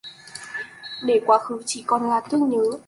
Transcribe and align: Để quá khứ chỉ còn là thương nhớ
Để 1.03 1.21
quá 1.25 1.37
khứ 1.37 1.59
chỉ 1.65 1.83
còn 1.87 2.09
là 2.09 2.21
thương 2.21 2.49
nhớ 2.49 2.63